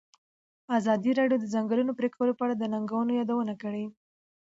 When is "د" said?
1.39-1.43, 1.47-1.51, 2.57-2.63